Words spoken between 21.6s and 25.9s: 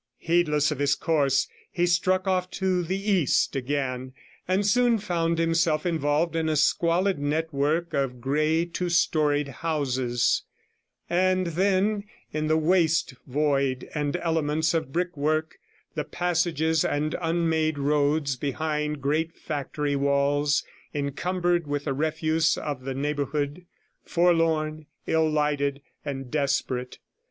with the refuse of the neighbourhood, forlorn, illlighted,